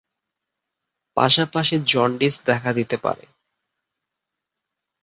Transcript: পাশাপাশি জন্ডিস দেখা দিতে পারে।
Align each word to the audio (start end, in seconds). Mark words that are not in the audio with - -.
পাশাপাশি 1.17 1.75
জন্ডিস 1.85 2.35
দেখা 2.45 2.71
দিতে 2.73 2.97
পারে। 2.97 3.25